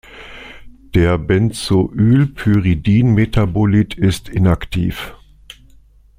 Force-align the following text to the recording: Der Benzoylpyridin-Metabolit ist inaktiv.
Der 0.95 1.19
Benzoylpyridin-Metabolit 1.19 3.93
ist 3.93 4.29
inaktiv. 4.29 5.13